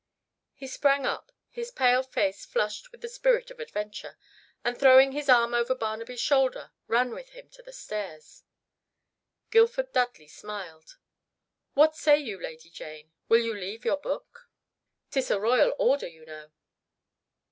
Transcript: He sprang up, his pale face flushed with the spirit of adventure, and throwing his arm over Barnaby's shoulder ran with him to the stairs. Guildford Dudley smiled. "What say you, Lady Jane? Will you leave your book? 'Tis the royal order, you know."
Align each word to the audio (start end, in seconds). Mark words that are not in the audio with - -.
He 0.55 0.65
sprang 0.65 1.05
up, 1.05 1.31
his 1.47 1.69
pale 1.69 2.01
face 2.01 2.43
flushed 2.43 2.91
with 2.91 3.01
the 3.01 3.07
spirit 3.07 3.51
of 3.51 3.59
adventure, 3.59 4.17
and 4.63 4.75
throwing 4.75 5.11
his 5.11 5.29
arm 5.29 5.53
over 5.53 5.75
Barnaby's 5.75 6.19
shoulder 6.19 6.71
ran 6.87 7.11
with 7.13 7.29
him 7.37 7.49
to 7.51 7.61
the 7.61 7.71
stairs. 7.71 8.41
Guildford 9.51 9.93
Dudley 9.93 10.27
smiled. 10.27 10.97
"What 11.75 11.95
say 11.95 12.17
you, 12.17 12.41
Lady 12.41 12.71
Jane? 12.71 13.11
Will 13.29 13.41
you 13.43 13.53
leave 13.53 13.85
your 13.85 13.97
book? 13.97 14.49
'Tis 15.11 15.27
the 15.27 15.39
royal 15.39 15.75
order, 15.77 16.07
you 16.07 16.25
know." 16.25 16.51